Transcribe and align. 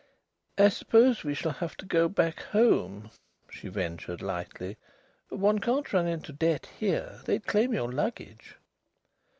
"I 0.57 0.69
suppose 0.69 1.23
we 1.23 1.35
shall 1.35 1.51
have 1.51 1.77
to 1.77 1.85
go 1.85 2.07
back 2.09 2.39
home," 2.41 3.11
she 3.51 3.67
ventured 3.67 4.19
lightly. 4.23 4.77
"One 5.29 5.59
can't 5.59 5.93
run 5.93 6.07
into 6.07 6.33
debt 6.33 6.65
here. 6.79 7.21
They'd 7.25 7.45
claim 7.45 7.71
your 7.71 7.91
luggage." 7.93 8.55